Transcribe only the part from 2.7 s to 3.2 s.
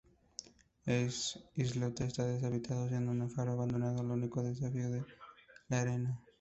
siendo